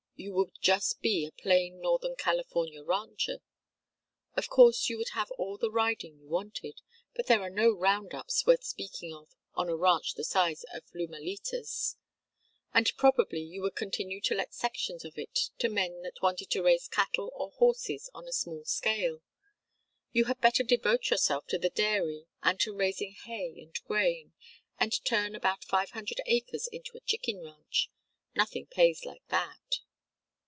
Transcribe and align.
You 0.17 0.33
would 0.35 0.51
just 0.61 1.01
be 1.01 1.25
a 1.25 1.31
plain 1.31 1.81
northern 1.81 2.15
California 2.15 2.83
rancher. 2.83 3.41
Of 4.35 4.49
course 4.49 4.87
you 4.87 4.97
would 4.99 5.09
have 5.13 5.31
all 5.31 5.57
the 5.57 5.71
riding 5.71 6.19
you 6.19 6.27
wanted, 6.27 6.79
but 7.15 7.25
there 7.25 7.41
are 7.41 7.49
no 7.49 7.71
round 7.71 8.13
ups 8.13 8.45
worth 8.45 8.63
speaking 8.63 9.11
of 9.15 9.29
on 9.55 9.67
a 9.67 9.75
ranch 9.75 10.13
the 10.13 10.23
size 10.23 10.63
of 10.75 10.83
Lumalitas. 10.93 11.95
And 12.71 12.91
probably 12.97 13.39
you 13.41 13.63
would 13.63 13.73
continue 13.75 14.21
to 14.21 14.35
let 14.35 14.53
sections 14.53 15.03
of 15.03 15.17
it 15.17 15.49
to 15.57 15.69
men 15.69 16.03
that 16.03 16.21
wanted 16.21 16.51
to 16.51 16.61
raise 16.61 16.87
cattle 16.87 17.31
or 17.33 17.49
horses 17.53 18.07
on 18.13 18.27
a 18.27 18.31
small 18.31 18.63
scale. 18.63 19.23
You 20.11 20.25
had 20.25 20.39
better 20.39 20.61
devote 20.61 21.09
yourself 21.09 21.47
to 21.47 21.57
the 21.57 21.71
dairy 21.71 22.27
and 22.43 22.59
to 22.59 22.75
raising 22.75 23.13
hay 23.15 23.55
and 23.59 23.73
grain, 23.85 24.33
and 24.79 25.03
turn 25.03 25.33
about 25.33 25.63
five 25.63 25.89
hundred 25.89 26.21
acres 26.27 26.67
into 26.71 26.95
a 26.95 26.99
chicken 27.01 27.39
ranch 27.43 27.89
nothing 28.35 28.67
pays 28.67 29.03
like 29.03 29.25
that." 29.29 29.79